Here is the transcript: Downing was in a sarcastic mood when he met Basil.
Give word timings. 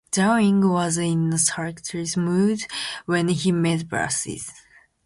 Downing 0.09 0.67
was 0.67 0.97
in 0.97 1.31
a 1.31 1.37
sarcastic 1.37 2.17
mood 2.17 2.65
when 3.05 3.27
he 3.27 3.51
met 3.51 3.87
Basil. 3.87 4.37